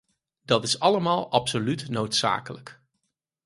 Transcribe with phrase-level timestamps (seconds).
[0.45, 2.79] Dat is allemaal absoluut noodzakelijk.